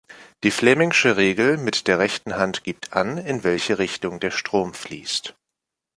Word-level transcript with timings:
Die 0.43 0.49
Fleming'sche 0.49 1.15
Regel 1.15 1.57
mit 1.57 1.87
der 1.87 1.99
rechten 1.99 2.35
Hand 2.35 2.63
gibt 2.63 2.93
an, 2.93 3.19
in 3.19 3.43
welche 3.43 3.77
Richtung 3.77 4.19
der 4.19 4.31
Strom 4.31 4.73
fließt. 4.73 5.35